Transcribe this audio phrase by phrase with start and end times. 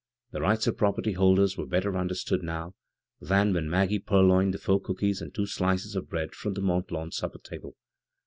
[0.31, 2.73] The rights of property holders were better understood now
[3.19, 6.89] than when Maggie purloined the four cookies aod two slices of bread from the Mont
[6.89, 7.77] Lawn supper table.